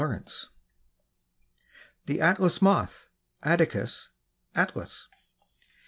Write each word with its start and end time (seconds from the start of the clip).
182 0.01 0.47
THE 2.07 2.19
ATLAS 2.21 2.59
MOTH. 2.59 3.07
(Attacus 3.43 4.07
atlas.) 4.55 5.07